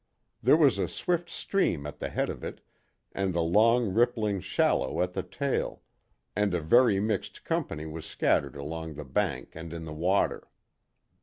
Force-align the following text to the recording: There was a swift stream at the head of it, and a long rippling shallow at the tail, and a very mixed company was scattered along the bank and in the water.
There 0.41 0.57
was 0.57 0.79
a 0.79 0.87
swift 0.87 1.29
stream 1.29 1.85
at 1.85 1.99
the 1.99 2.09
head 2.09 2.27
of 2.27 2.43
it, 2.43 2.61
and 3.11 3.35
a 3.35 3.41
long 3.41 3.93
rippling 3.93 4.39
shallow 4.39 4.99
at 4.99 5.13
the 5.13 5.21
tail, 5.21 5.83
and 6.35 6.55
a 6.55 6.59
very 6.59 6.99
mixed 6.99 7.43
company 7.43 7.85
was 7.85 8.03
scattered 8.07 8.55
along 8.55 8.95
the 8.95 9.05
bank 9.05 9.49
and 9.53 9.71
in 9.71 9.85
the 9.85 9.93
water. 9.93 10.49